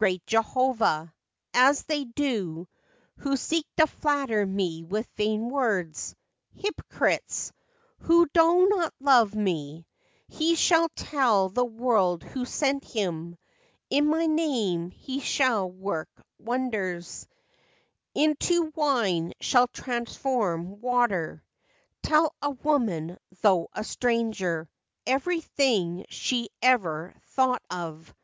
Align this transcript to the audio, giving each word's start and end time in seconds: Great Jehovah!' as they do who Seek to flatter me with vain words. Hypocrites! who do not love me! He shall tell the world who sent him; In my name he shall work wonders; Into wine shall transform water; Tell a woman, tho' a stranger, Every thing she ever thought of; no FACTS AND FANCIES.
Great 0.00 0.26
Jehovah!' 0.26 1.14
as 1.68 1.84
they 1.84 2.02
do 2.04 2.66
who 3.18 3.36
Seek 3.36 3.64
to 3.76 3.86
flatter 3.86 4.44
me 4.44 4.82
with 4.82 5.06
vain 5.14 5.50
words. 5.50 6.16
Hypocrites! 6.56 7.52
who 8.00 8.28
do 8.34 8.66
not 8.68 8.92
love 8.98 9.36
me! 9.36 9.86
He 10.26 10.56
shall 10.56 10.88
tell 10.96 11.48
the 11.48 11.64
world 11.64 12.24
who 12.24 12.44
sent 12.44 12.82
him; 12.86 13.38
In 13.88 14.06
my 14.08 14.26
name 14.26 14.90
he 14.90 15.20
shall 15.20 15.70
work 15.70 16.08
wonders; 16.40 17.28
Into 18.16 18.72
wine 18.74 19.32
shall 19.38 19.68
transform 19.68 20.80
water; 20.80 21.44
Tell 22.02 22.34
a 22.42 22.50
woman, 22.50 23.16
tho' 23.42 23.68
a 23.72 23.84
stranger, 23.84 24.68
Every 25.06 25.40
thing 25.40 26.04
she 26.08 26.48
ever 26.60 27.14
thought 27.26 27.62
of; 27.70 27.78
no 27.78 27.92
FACTS 28.02 28.08
AND 28.08 28.08
FANCIES. 28.08 28.14